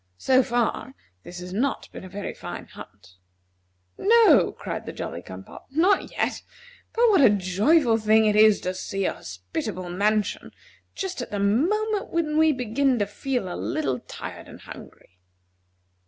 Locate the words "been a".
1.91-2.09